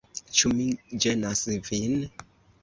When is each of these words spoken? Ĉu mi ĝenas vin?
Ĉu 0.37 0.49
mi 0.53 0.65
ĝenas 1.05 1.45
vin? 1.69 1.95